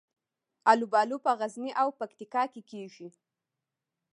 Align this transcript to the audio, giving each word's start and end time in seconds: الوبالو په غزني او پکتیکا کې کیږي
الوبالو 0.73 1.17
په 1.25 1.31
غزني 1.39 1.71
او 1.81 1.87
پکتیکا 1.99 2.43
کې 2.53 2.61
کیږي 2.71 3.07